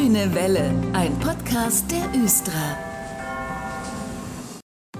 [0.00, 2.89] Grüne Welle, ein Podcast der Östra.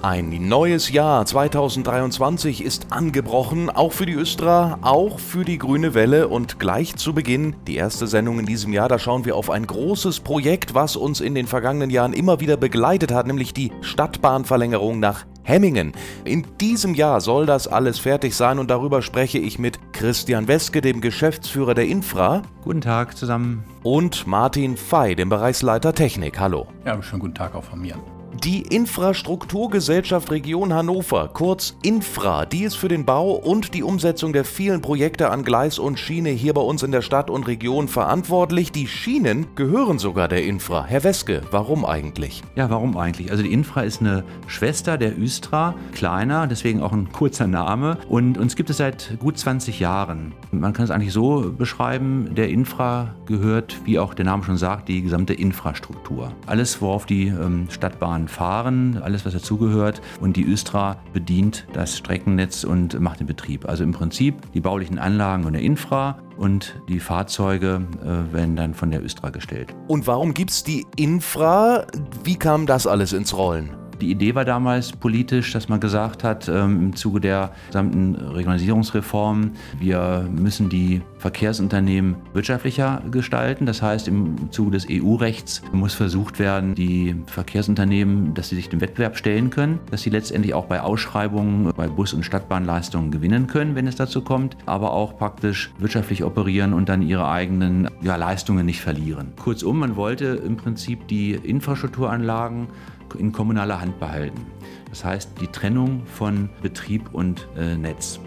[0.03, 6.29] Ein neues Jahr 2023 ist angebrochen, auch für die Östra, auch für die Grüne Welle
[6.29, 9.67] und gleich zu Beginn die erste Sendung in diesem Jahr, da schauen wir auf ein
[9.67, 15.01] großes Projekt, was uns in den vergangenen Jahren immer wieder begleitet hat, nämlich die Stadtbahnverlängerung
[15.01, 15.93] nach Hemmingen.
[16.25, 20.81] In diesem Jahr soll das alles fertig sein und darüber spreche ich mit Christian Weske,
[20.81, 22.41] dem Geschäftsführer der Infra.
[22.65, 23.65] Guten Tag zusammen.
[23.83, 26.41] Und Martin Fey, dem Bereichsleiter Technik.
[26.41, 26.69] Hallo.
[26.87, 27.97] Ja, schönen guten Tag auch von mir.
[28.45, 34.47] Die Infrastrukturgesellschaft Region Hannover, kurz Infra, die ist für den Bau und die Umsetzung der
[34.47, 38.73] vielen Projekte an Gleis und Schiene hier bei uns in der Stadt und Region verantwortlich.
[38.73, 40.87] Die Schienen gehören sogar der Infra.
[40.87, 42.43] Herr Weske, warum eigentlich?
[42.57, 43.31] Ja, warum eigentlich?
[43.31, 47.99] Also die Infra ist eine Schwester der Östra, kleiner, deswegen auch ein kurzer Name.
[48.09, 50.33] Und uns gibt es seit gut 20 Jahren.
[50.51, 54.89] Man kann es eigentlich so beschreiben, der Infra gehört, wie auch der Name schon sagt,
[54.89, 56.33] die gesamte Infrastruktur.
[56.47, 60.01] Alles, worauf die ähm, Stadtbahn fahren, alles was dazugehört.
[60.21, 63.69] Und die Östra bedient das Streckennetz und macht den Betrieb.
[63.69, 68.75] Also im Prinzip die baulichen Anlagen und der Infra und die Fahrzeuge äh, werden dann
[68.75, 69.75] von der Östra gestellt.
[69.89, 71.87] Und warum gibt es die Infra?
[72.25, 73.80] Wie kam das alles ins Rollen?
[74.01, 79.51] Die Idee war damals politisch, dass man gesagt hat, ähm, im Zuge der gesamten Regionalisierungsreform,
[79.79, 83.67] wir müssen die Verkehrsunternehmen wirtschaftlicher gestalten.
[83.67, 88.81] Das heißt, im Zuge des EU-Rechts muss versucht werden, die Verkehrsunternehmen, dass sie sich dem
[88.81, 93.75] Wettbewerb stellen können, dass sie letztendlich auch bei Ausschreibungen, bei Bus- und Stadtbahnleistungen gewinnen können,
[93.75, 98.65] wenn es dazu kommt, aber auch praktisch wirtschaftlich operieren und dann ihre eigenen ja, Leistungen
[98.65, 99.33] nicht verlieren.
[99.37, 102.69] Kurzum, man wollte im Prinzip die Infrastrukturanlagen
[103.15, 104.47] in kommunaler Hand behalten.
[104.89, 108.21] Das heißt, die Trennung von Betrieb und äh, Netz.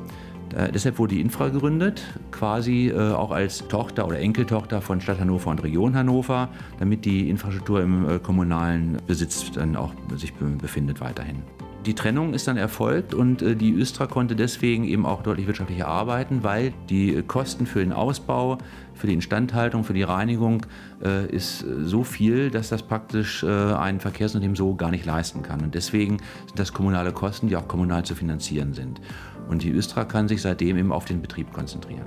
[0.56, 5.20] Äh, deshalb wurde die Infra gegründet, quasi äh, auch als Tochter oder Enkeltochter von Stadt
[5.20, 11.02] Hannover und Region Hannover, damit die Infrastruktur im äh, kommunalen Besitz dann auch sich befindet
[11.02, 11.42] weiterhin.
[11.86, 15.88] Die Trennung ist dann erfolgt und äh, die Östra konnte deswegen eben auch deutlich wirtschaftlicher
[15.88, 18.58] arbeiten, weil die Kosten für den Ausbau,
[18.94, 20.66] für die Instandhaltung, für die Reinigung
[21.04, 25.62] äh, ist so viel, dass das praktisch äh, ein Verkehrsunternehmen so gar nicht leisten kann.
[25.62, 29.02] Und deswegen sind das kommunale Kosten, die auch kommunal zu finanzieren sind.
[29.50, 32.06] Und die Östra kann sich seitdem eben auf den Betrieb konzentrieren.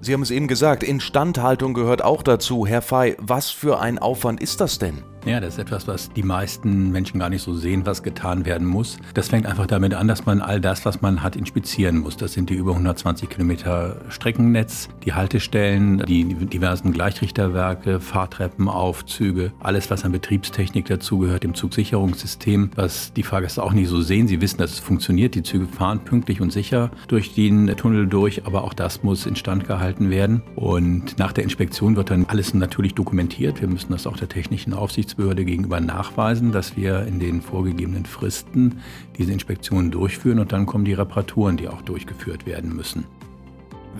[0.00, 2.66] Sie haben es eben gesagt, Instandhaltung gehört auch dazu.
[2.66, 5.02] Herr Fey, was für ein Aufwand ist das denn?
[5.24, 8.66] Ja, das ist etwas, was die meisten Menschen gar nicht so sehen, was getan werden
[8.66, 8.98] muss.
[9.14, 12.16] Das fängt einfach damit an, dass man all das, was man hat, inspizieren muss.
[12.16, 19.90] Das sind die über 120 Kilometer Streckennetz, die Haltestellen, die diversen Gleichrichterwerke, Fahrtreppen, Aufzüge, alles,
[19.90, 24.28] was an Betriebstechnik dazugehört, im Zugsicherungssystem, was die Fahrgäste auch nicht so sehen.
[24.28, 25.34] Sie wissen, dass es funktioniert.
[25.34, 29.66] Die Züge fahren pünktlich und sicher durch den Tunnel durch, aber auch das muss instand
[29.66, 30.42] gehalten werden.
[30.54, 33.60] Und nach der Inspektion wird dann alles natürlich dokumentiert.
[33.60, 38.04] Wir müssen das auch der technischen Aufsicht Aufsichtsbehörde gegenüber nachweisen, dass wir in den vorgegebenen
[38.04, 38.82] Fristen
[39.16, 43.06] diese Inspektionen durchführen und dann kommen die Reparaturen, die auch durchgeführt werden müssen.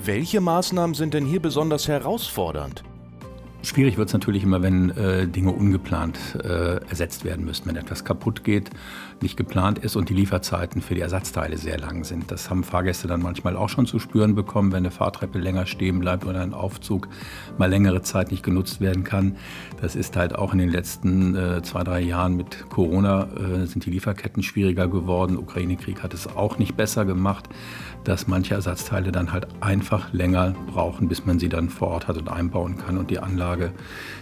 [0.04, 2.84] Welche Maßnahmen sind denn hier besonders herausfordernd?
[3.62, 8.04] Schwierig wird es natürlich immer, wenn äh, Dinge ungeplant äh, ersetzt werden müssen, wenn etwas
[8.04, 8.70] kaputt geht,
[9.20, 12.30] nicht geplant ist und die Lieferzeiten für die Ersatzteile sehr lang sind.
[12.30, 15.98] Das haben Fahrgäste dann manchmal auch schon zu spüren bekommen, wenn eine Fahrtreppe länger stehen
[15.98, 17.08] bleibt oder ein Aufzug
[17.58, 19.36] mal längere Zeit nicht genutzt werden kann.
[19.80, 23.84] Das ist halt auch in den letzten äh, zwei, drei Jahren mit Corona äh, sind
[23.84, 25.36] die Lieferketten schwieriger geworden.
[25.36, 27.48] Ukraine-Krieg hat es auch nicht besser gemacht,
[28.04, 32.16] dass manche Ersatzteile dann halt einfach länger brauchen, bis man sie dann vor Ort hat
[32.16, 33.72] und einbauen kann und die Anlage Anlage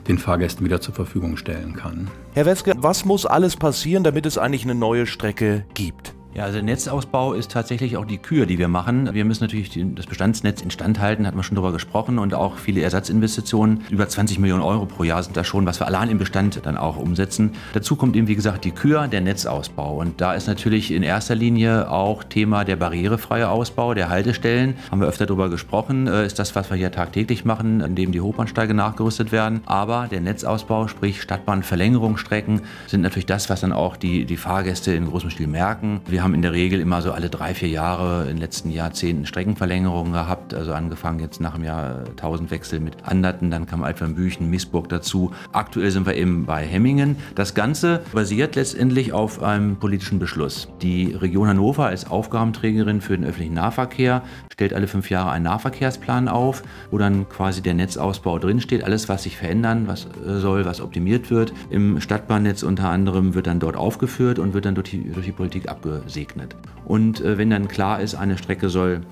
[0.09, 2.09] den Fahrgästen wieder zur Verfügung stellen kann.
[2.33, 6.16] Herr Weske, was muss alles passieren, damit es eigentlich eine neue Strecke gibt?
[6.37, 9.15] Ja, also Netzausbau ist tatsächlich auch die Kür, die wir machen.
[9.15, 12.83] Wir müssen natürlich das Bestandsnetz instand halten, hat man schon darüber gesprochen, und auch viele
[12.83, 13.85] Ersatzinvestitionen.
[13.89, 16.77] Über 20 Millionen Euro pro Jahr sind da schon, was wir allein im Bestand dann
[16.77, 17.53] auch umsetzen.
[17.73, 19.97] Dazu kommt eben, wie gesagt, die Kür, der Netzausbau.
[19.97, 24.75] Und da ist natürlich in erster Linie auch Thema der barrierefreie Ausbau der Haltestellen.
[24.91, 28.21] Haben wir öfter darüber gesprochen, äh, ist das, was wir hier tagtäglich machen, indem die
[28.21, 29.63] Hochbahnsteige nachgerüstet werden.
[29.65, 35.07] Aber der Netzausbau, sprich Stadtbahnverlängerungsstrecken, sind natürlich das, was dann auch die, die Fahrgäste in
[35.07, 36.03] großem Stil merken.
[36.07, 39.27] Wir haben in der Regel immer so alle drei, vier Jahre in den letzten Jahrzehnten
[39.27, 40.55] Streckenverlängerungen gehabt.
[40.55, 45.31] Also angefangen jetzt nach dem Jahr 1000 Wechsel mit Anderten, dann kam Altwernbüchen, Missburg dazu.
[45.53, 47.15] Aktuell sind wir eben bei Hemmingen.
[47.37, 50.69] Das Ganze basiert letztendlich auf einem politischen Beschluss.
[50.83, 56.27] Die Region Hannover als Aufgabenträgerin für den öffentlichen Nahverkehr stellt alle fünf Jahre einen Nahverkehrsplan
[56.27, 58.83] auf, wo dann quasi der Netzausbau drinsteht.
[58.83, 61.53] Alles, was sich verändern was soll, was optimiert wird.
[61.71, 65.33] Im Stadtbahnnetz unter anderem wird dann dort aufgeführt und wird dann durch die, durch die
[65.33, 66.57] Politik abgesegnet gesegnet.
[66.87, 69.03] Und äh, wenn dann klar ist, eine Strecke soll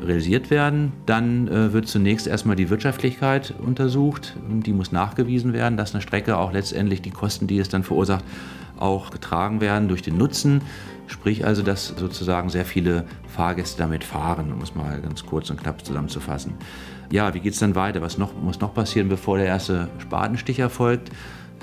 [0.00, 0.92] realisiert werden.
[1.06, 6.36] Dann äh, wird zunächst erstmal die Wirtschaftlichkeit untersucht die muss nachgewiesen werden, dass eine Strecke
[6.36, 8.24] auch letztendlich die Kosten, die es dann verursacht,
[8.76, 10.62] auch getragen werden durch den Nutzen.
[11.06, 15.60] Sprich also, dass sozusagen sehr viele Fahrgäste damit fahren, um es mal ganz kurz und
[15.62, 16.54] knapp zusammenzufassen.
[17.12, 18.02] Ja, wie geht es dann weiter?
[18.02, 21.10] Was noch, muss noch passieren, bevor der erste Spatenstich erfolgt?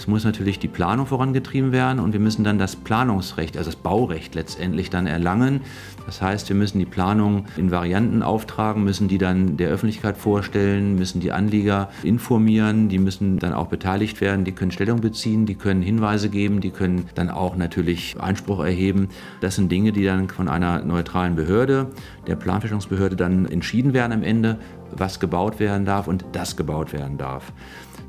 [0.01, 3.79] Es muss natürlich die Planung vorangetrieben werden und wir müssen dann das Planungsrecht, also das
[3.79, 5.61] Baurecht letztendlich dann erlangen.
[6.07, 10.95] Das heißt, wir müssen die Planung in Varianten auftragen, müssen die dann der Öffentlichkeit vorstellen,
[10.95, 15.53] müssen die Anlieger informieren, die müssen dann auch beteiligt werden, die können Stellung beziehen, die
[15.53, 19.09] können Hinweise geben, die können dann auch natürlich Einspruch erheben.
[19.39, 21.91] Das sind Dinge, die dann von einer neutralen Behörde,
[22.25, 24.57] der Planfeststellungsbehörde, dann entschieden werden am Ende,
[24.97, 27.53] was gebaut werden darf und das gebaut werden darf.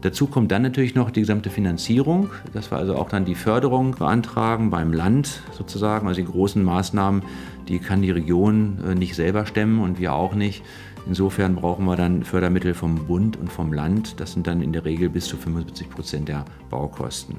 [0.03, 3.93] Dazu kommt dann natürlich noch die gesamte Finanzierung, dass wir also auch dann die Förderung
[3.93, 6.09] beantragen beim Land sozusagen.
[6.09, 7.23] Also die großen Maßnahmen,
[7.69, 10.65] die kann die Region äh, nicht selber stemmen und wir auch nicht.
[11.07, 14.19] Insofern brauchen wir dann Fördermittel vom Bund und vom Land.
[14.21, 17.37] Das sind dann in der Regel bis zu 75 Prozent der Baukosten.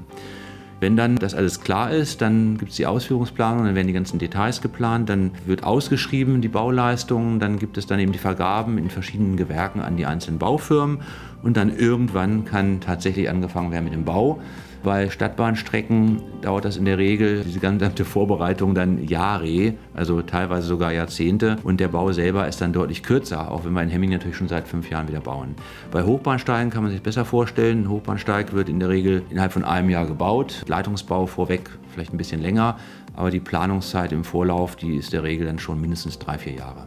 [0.80, 4.18] Wenn dann das alles klar ist, dann gibt es die Ausführungsplanung, dann werden die ganzen
[4.18, 8.90] Details geplant, dann wird ausgeschrieben die Bauleistungen, dann gibt es dann eben die Vergaben in
[8.90, 10.98] verschiedenen Gewerken an die einzelnen Baufirmen
[11.42, 14.40] und dann irgendwann kann tatsächlich angefangen werden mit dem Bau.
[14.84, 20.92] Bei Stadtbahnstrecken dauert das in der Regel, diese gesamte Vorbereitung dann Jahre, also teilweise sogar
[20.92, 21.56] Jahrzehnte.
[21.64, 24.46] Und der Bau selber ist dann deutlich kürzer, auch wenn wir in Hemming natürlich schon
[24.46, 25.54] seit fünf Jahren wieder bauen.
[25.90, 27.84] Bei Hochbahnsteigen kann man sich besser vorstellen.
[27.84, 30.66] Ein Hochbahnsteig wird in der Regel innerhalb von einem Jahr gebaut.
[30.68, 32.76] Leitungsbau vorweg vielleicht ein bisschen länger,
[33.16, 36.56] aber die Planungszeit im Vorlauf, die ist in der Regel dann schon mindestens drei, vier
[36.56, 36.86] Jahre.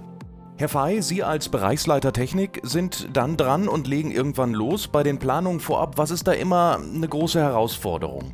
[0.59, 4.87] Herr Fey, Sie als Bereichsleiter Technik sind dann dran und legen irgendwann los.
[4.87, 8.33] Bei den Planungen vorab, was ist da immer eine große Herausforderung?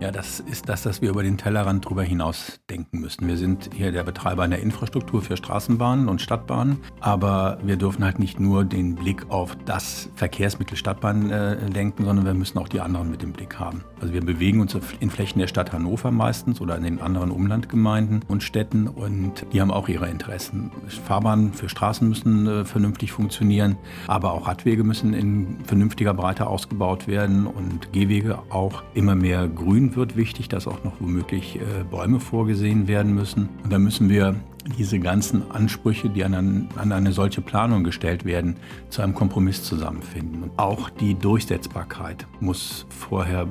[0.00, 3.28] Ja, das ist das, dass wir über den Tellerrand drüber hinaus denken müssen.
[3.28, 8.18] Wir sind hier der Betreiber einer Infrastruktur für Straßenbahnen und Stadtbahnen, aber wir dürfen halt
[8.18, 12.80] nicht nur den Blick auf das Verkehrsmittel Stadtbahn äh, lenken, sondern wir müssen auch die
[12.80, 13.84] anderen mit im Blick haben.
[14.00, 18.24] Also wir bewegen uns in Flächen der Stadt Hannover meistens oder in den anderen Umlandgemeinden
[18.26, 20.70] und Städten und die haben auch ihre Interessen.
[21.04, 23.76] Fahrbahnen für Straßen müssen äh, vernünftig funktionieren,
[24.06, 29.89] aber auch Radwege müssen in vernünftiger Breite ausgebaut werden und Gehwege auch immer mehr grün
[29.96, 33.48] wird wichtig, dass auch noch womöglich äh, Bäume vorgesehen werden müssen.
[33.62, 34.36] Und da müssen wir
[34.78, 38.56] diese ganzen Ansprüche, die an, an, eine solche Planung gestellt werden,
[38.88, 40.42] zu einem Kompromiss zusammenfinden.
[40.42, 43.46] Und auch die Durchsetzbarkeit muss vorher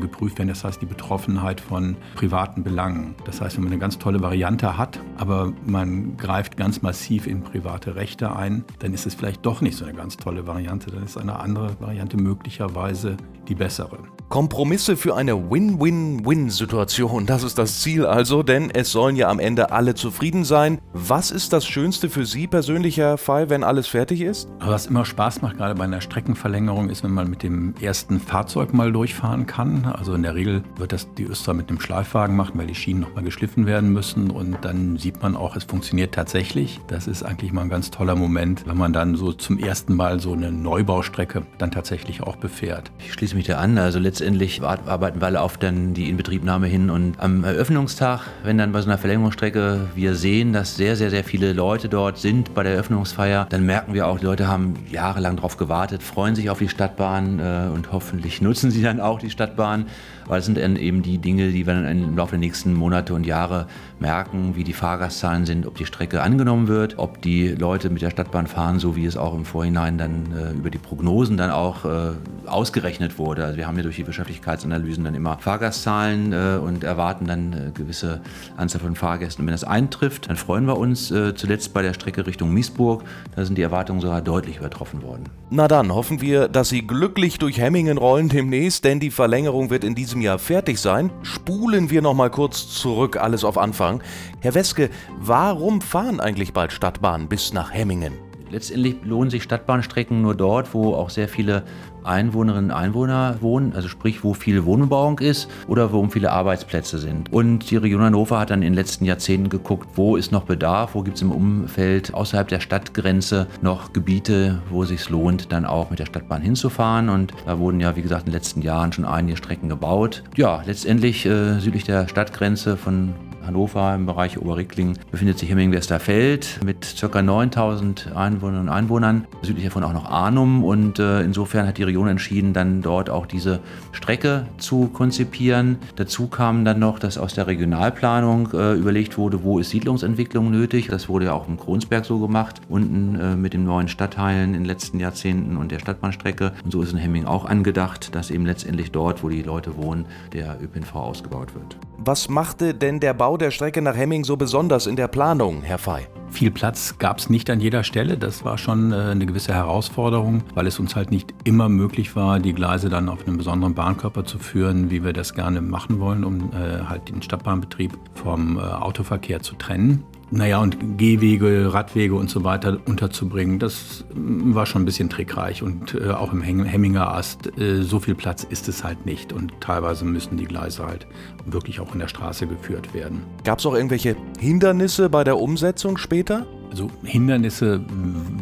[0.00, 3.14] geprüft werden, das heißt die Betroffenheit von privaten Belangen.
[3.24, 7.42] Das heißt, wenn man eine ganz tolle Variante hat, aber man greift ganz massiv in
[7.42, 11.04] private Rechte ein, dann ist es vielleicht doch nicht so eine ganz tolle Variante, dann
[11.04, 13.16] ist eine andere Variante möglicherweise
[13.48, 13.98] die bessere.
[14.28, 19.72] Kompromisse für eine Win-Win-Win-Situation, das ist das Ziel also, denn es sollen ja am Ende
[19.72, 20.57] alle zufrieden sein.
[20.92, 24.48] Was ist das Schönste für Sie persönlich, Herr Fall, wenn alles fertig ist?
[24.58, 28.74] Was immer Spaß macht, gerade bei einer Streckenverlängerung, ist, wenn man mit dem ersten Fahrzeug
[28.74, 29.84] mal durchfahren kann.
[29.84, 33.02] Also in der Regel wird das die Öster mit einem Schleifwagen machen, weil die Schienen
[33.02, 36.80] nochmal geschliffen werden müssen und dann sieht man auch, es funktioniert tatsächlich.
[36.88, 40.18] Das ist eigentlich mal ein ganz toller Moment, wenn man dann so zum ersten Mal
[40.18, 42.90] so eine Neubaustrecke dann tatsächlich auch befährt.
[42.98, 43.78] Ich schließe mich da an.
[43.78, 48.72] Also letztendlich arbeiten wir alle auf dann die Inbetriebnahme hin und am Eröffnungstag, wenn dann
[48.72, 52.62] bei so einer Verlängerungsstrecke wir sehen, dass sehr, sehr, sehr viele Leute dort sind bei
[52.62, 56.58] der Eröffnungsfeier, dann merken wir auch, die Leute haben jahrelang darauf gewartet, freuen sich auf
[56.58, 59.86] die Stadtbahn äh, und hoffentlich nutzen sie dann auch die Stadtbahn.
[60.28, 63.26] Aber das sind eben die Dinge, die wir dann im Laufe der nächsten Monate und
[63.26, 63.66] Jahre
[63.98, 68.10] merken, wie die Fahrgastzahlen sind, ob die Strecke angenommen wird, ob die Leute mit der
[68.10, 71.84] Stadtbahn fahren, so wie es auch im Vorhinein dann äh, über die Prognosen dann auch
[71.84, 72.12] äh,
[72.46, 73.44] ausgerechnet wurde.
[73.44, 77.70] Also wir haben ja durch die Wirtschaftlichkeitsanalysen dann immer Fahrgastzahlen äh, und erwarten dann äh,
[77.72, 78.20] gewisse
[78.56, 79.42] Anzahl von Fahrgästen.
[79.42, 83.04] Und wenn das eintrifft, dann freuen wir uns äh, zuletzt bei der Strecke Richtung Miesburg.
[83.34, 85.24] Da sind die Erwartungen sogar deutlich übertroffen worden.
[85.50, 89.84] Na dann hoffen wir, dass Sie glücklich durch Hemmingen rollen demnächst, denn die Verlängerung wird
[89.84, 91.10] in diesem Jahr fertig sein.
[91.22, 94.02] Spulen wir noch mal kurz zurück, alles auf Anfang.
[94.40, 98.14] Herr Weske, warum fahren eigentlich bald Stadtbahnen bis nach Hemmingen?
[98.50, 101.64] Letztendlich lohnen sich Stadtbahnstrecken nur dort, wo auch sehr viele
[102.04, 107.32] Einwohnerinnen und Einwohner wohnen, also sprich, wo viel Wohnbebauung ist oder wo viele Arbeitsplätze sind.
[107.32, 110.94] Und die Region Hannover hat dann in den letzten Jahrzehnten geguckt, wo ist noch Bedarf,
[110.94, 115.64] wo gibt es im Umfeld außerhalb der Stadtgrenze noch Gebiete, wo es sich lohnt, dann
[115.64, 117.08] auch mit der Stadtbahn hinzufahren.
[117.08, 120.22] Und da wurden ja, wie gesagt, in den letzten Jahren schon einige Strecken gebaut.
[120.36, 123.14] Ja, letztendlich äh, südlich der Stadtgrenze von
[123.48, 127.22] Hannover im Bereich Oberrickling befindet sich Hemming-Westerfeld mit ca.
[127.22, 129.26] 9000 Einwohnerinnen und Einwohnern.
[129.40, 133.24] Südlich davon auch noch Arnum und äh, insofern hat die Region entschieden, dann dort auch
[133.24, 133.60] diese
[133.92, 135.78] Strecke zu konzipieren.
[135.96, 140.88] Dazu kam dann noch, dass aus der Regionalplanung äh, überlegt wurde, wo ist Siedlungsentwicklung nötig.
[140.88, 144.60] Das wurde ja auch im Kronsberg so gemacht, unten äh, mit den neuen Stadtteilen in
[144.60, 146.52] den letzten Jahrzehnten und der Stadtbahnstrecke.
[146.64, 150.04] Und so ist in Hemming auch angedacht, dass eben letztendlich dort, wo die Leute wohnen,
[150.34, 151.78] der ÖPNV ausgebaut wird.
[151.96, 155.78] Was machte denn der Bau der Strecke nach Hemming so besonders in der Planung, Herr
[155.78, 156.06] Fey?
[156.30, 158.18] Viel Platz gab es nicht an jeder Stelle.
[158.18, 162.38] Das war schon äh, eine gewisse Herausforderung, weil es uns halt nicht immer möglich war,
[162.38, 166.24] die Gleise dann auf einem besonderen Bahnkörper zu führen, wie wir das gerne machen wollen,
[166.24, 170.04] um äh, halt den Stadtbahnbetrieb vom äh, Autoverkehr zu trennen.
[170.30, 175.62] Naja, und Gehwege, Radwege und so weiter unterzubringen, das mm, war schon ein bisschen trickreich.
[175.62, 179.32] Und äh, auch im Hemminger Ast, äh, so viel Platz ist es halt nicht.
[179.32, 181.06] Und teilweise müssen die Gleise halt
[181.46, 183.22] wirklich auch in der Straße geführt werden.
[183.44, 186.46] Gab es auch irgendwelche Hindernisse bei der Umsetzung später?
[186.70, 187.80] Also Hindernisse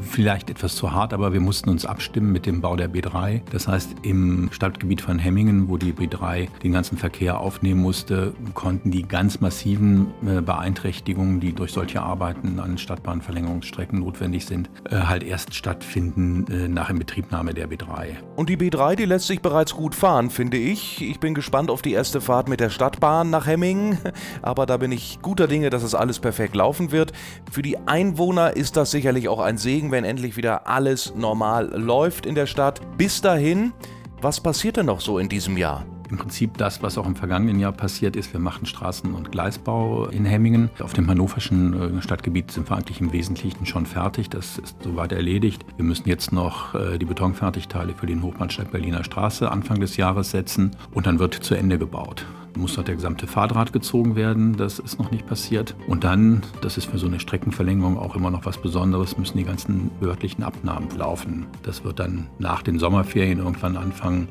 [0.02, 3.40] vielleicht etwas zu hart, aber wir mussten uns abstimmen mit dem Bau der B3.
[3.50, 8.90] Das heißt, im Stadtgebiet von Hemmingen, wo die B3 den ganzen Verkehr aufnehmen musste, konnten
[8.90, 15.22] die ganz massiven äh, Beeinträchtigungen, die durch solche Arbeiten an Stadtbahnverlängerungsstrecken notwendig sind, äh, halt
[15.22, 18.16] erst stattfinden äh, nach Inbetriebnahme der B3.
[18.36, 21.00] Und die B3, die lässt sich bereits gut fahren, finde ich.
[21.02, 23.98] Ich bin gespannt auf die erste Fahrt mit der Stadtbahn nach Hemmingen,
[24.42, 27.12] aber da bin ich guter Dinge, dass es alles perfekt laufen wird.
[27.50, 31.66] Für die Einwohner Einwohner ist das sicherlich auch ein Segen, wenn endlich wieder alles normal
[31.76, 32.80] läuft in der Stadt.
[32.96, 33.74] Bis dahin,
[34.22, 35.84] was passiert denn noch so in diesem Jahr?
[36.08, 38.32] Im Prinzip das, was auch im vergangenen Jahr passiert ist.
[38.32, 40.70] Wir machen Straßen- und Gleisbau in Hemmingen.
[40.80, 44.30] Auf dem hannoverschen äh, Stadtgebiet sind wir eigentlich im Wesentlichen schon fertig.
[44.30, 45.66] Das ist soweit erledigt.
[45.76, 50.30] Wir müssen jetzt noch äh, die Betonfertigteile für den Hochbahnsteig Berliner Straße Anfang des Jahres
[50.30, 52.24] setzen und dann wird zu Ende gebaut
[52.56, 54.56] muss dort der gesamte Fahrdraht gezogen werden.
[54.56, 55.74] Das ist noch nicht passiert.
[55.86, 59.44] Und dann, das ist für so eine Streckenverlängerung auch immer noch was Besonderes, müssen die
[59.44, 61.46] ganzen behördlichen Abnahmen laufen.
[61.62, 64.28] Das wird dann nach den Sommerferien irgendwann anfangen,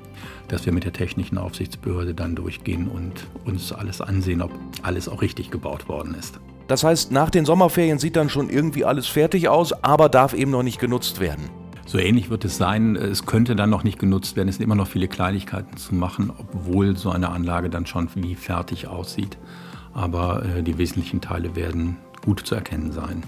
[0.48, 4.52] dass wir mit der technischen Aufsichtsbehörde dann durchgehen und uns alles ansehen, ob
[4.84, 6.40] alles auch richtig gebaut worden ist.
[6.68, 10.52] Das heißt, nach den Sommerferien sieht dann schon irgendwie alles fertig aus, aber darf eben
[10.52, 11.50] noch nicht genutzt werden.
[11.88, 12.96] So ähnlich wird es sein.
[12.96, 14.50] Es könnte dann noch nicht genutzt werden.
[14.50, 18.34] Es sind immer noch viele Kleinigkeiten zu machen, obwohl so eine Anlage dann schon wie
[18.34, 19.38] fertig aussieht.
[19.94, 23.24] Aber äh, die wesentlichen Teile werden gut zu erkennen sein.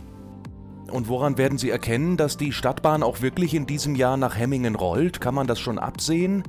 [0.92, 4.76] Und woran werden Sie erkennen, dass die Stadtbahn auch wirklich in diesem Jahr nach Hemmingen
[4.76, 5.22] rollt?
[5.22, 6.44] Kann man das schon absehen?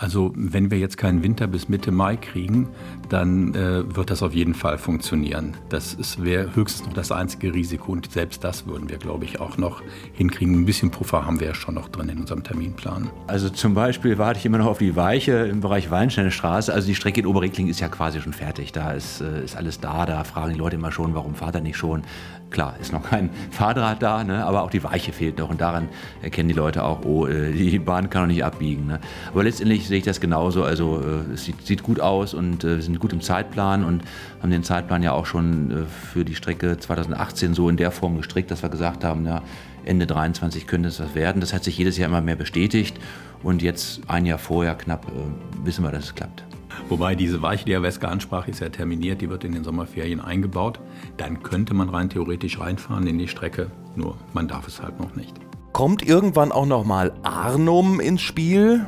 [0.00, 2.68] Also wenn wir jetzt keinen Winter bis Mitte Mai kriegen,
[3.08, 5.54] dann äh, wird das auf jeden Fall funktionieren.
[5.70, 9.58] Das wäre höchstens noch das einzige Risiko und selbst das würden wir, glaube ich, auch
[9.58, 10.54] noch hinkriegen.
[10.54, 13.10] Ein bisschen Puffer haben wir ja schon noch drin in unserem Terminplan.
[13.26, 16.72] Also zum Beispiel warte ich immer noch auf die Weiche im Bereich Weinsteine Straße.
[16.72, 18.70] Also die Strecke in Oberreckling ist ja quasi schon fertig.
[18.70, 20.06] Da ist, äh, ist alles da.
[20.06, 22.04] Da fragen die Leute immer schon, warum fahrt er nicht schon?
[22.50, 24.44] Klar, ist noch kein Fahrdraht da, ne?
[24.44, 25.50] aber auch die Weiche fehlt noch.
[25.50, 25.88] Und daran
[26.22, 28.86] erkennen die Leute auch, oh, äh, die Bahn kann noch nicht abbiegen.
[28.86, 29.00] Ne?
[29.32, 30.62] Aber letztendlich sehe ich das genauso.
[30.62, 34.02] Also äh, es sieht, sieht, gut aus und äh, wir sind gut im Zeitplan und
[34.40, 38.16] haben den Zeitplan ja auch schon äh, für die Strecke 2018 so in der Form
[38.16, 39.42] gestrickt, dass wir gesagt haben, ja,
[39.84, 41.40] Ende 23 könnte es was werden.
[41.40, 42.96] Das hat sich jedes Jahr immer mehr bestätigt
[43.42, 46.44] und jetzt ein Jahr vorher knapp äh, wissen wir, dass es klappt.
[46.88, 50.20] Wobei diese Weiche, die Herr Wesker ansprach, ist ja terminiert, die wird in den Sommerferien
[50.20, 50.80] eingebaut.
[51.16, 55.14] Dann könnte man rein theoretisch reinfahren in die Strecke, nur man darf es halt noch
[55.14, 55.34] nicht.
[55.72, 58.86] Kommt irgendwann auch noch mal Arnum ins Spiel?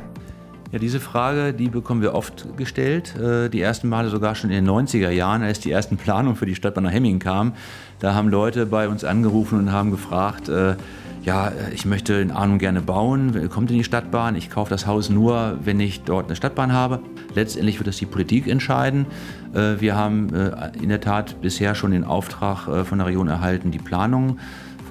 [0.71, 3.13] Ja, diese Frage, die bekommen wir oft gestellt.
[3.17, 6.45] Äh, die ersten Male sogar schon in den 90er Jahren, als die ersten Planungen für
[6.45, 7.51] die Stadtbahn nach Hemming kamen.
[7.99, 10.75] Da haben Leute bei uns angerufen und haben gefragt, äh,
[11.23, 15.09] ja, ich möchte in Arnhem gerne bauen, kommt in die Stadtbahn, ich kaufe das Haus
[15.09, 16.99] nur, wenn ich dort eine Stadtbahn habe.
[17.35, 19.05] Letztendlich wird das die Politik entscheiden.
[19.53, 20.29] Äh, wir haben
[20.81, 24.39] in der Tat bisher schon den Auftrag von der Region erhalten, die Planung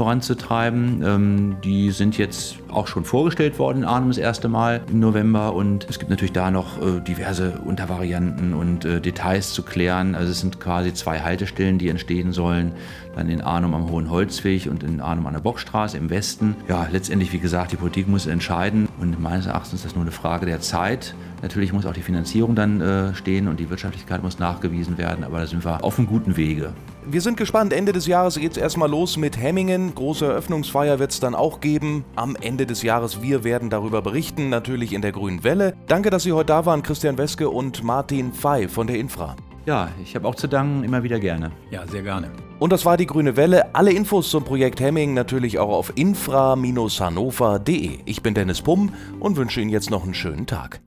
[0.00, 1.02] voranzutreiben.
[1.04, 5.52] Ähm, die sind jetzt auch schon vorgestellt worden in Arnhem das erste Mal im November
[5.52, 10.14] und es gibt natürlich da noch äh, diverse Untervarianten und äh, Details zu klären.
[10.14, 12.72] Also es sind quasi zwei Haltestellen, die entstehen sollen,
[13.14, 16.56] dann in Arnhem am Hohen Holzweg und in Arnhem an der Bockstraße im Westen.
[16.66, 20.12] Ja, letztendlich, wie gesagt, die Politik muss entscheiden und meines Erachtens ist das nur eine
[20.12, 21.14] Frage der Zeit.
[21.42, 25.40] Natürlich muss auch die Finanzierung dann äh, stehen und die Wirtschaftlichkeit muss nachgewiesen werden, aber
[25.40, 26.72] da sind wir auf einem guten Wege.
[27.06, 27.72] Wir sind gespannt.
[27.72, 29.94] Ende des Jahres geht es erstmal los mit Hemmingen.
[29.94, 32.04] Große Eröffnungsfeier wird es dann auch geben.
[32.14, 33.22] Am Ende des Jahres.
[33.22, 35.74] Wir werden darüber berichten, natürlich in der Grünen Welle.
[35.86, 39.34] Danke, dass Sie heute da waren, Christian Weske und Martin Fey von der Infra.
[39.66, 41.52] Ja, ich habe auch zu danken, immer wieder gerne.
[41.70, 42.30] Ja, sehr gerne.
[42.60, 43.74] Und das war die Grüne Welle.
[43.74, 47.98] Alle Infos zum Projekt Hemming natürlich auch auf infra-hannover.de.
[48.04, 50.80] Ich bin Dennis Pumm und wünsche Ihnen jetzt noch einen schönen Tag.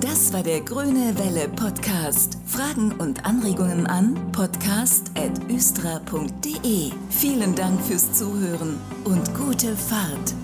[0.00, 2.38] Das war der Grüne Welle Podcast.
[2.46, 6.92] Fragen und Anregungen an podcast.östra.de.
[7.10, 10.34] Vielen Dank fürs Zuhören und gute Fahrt.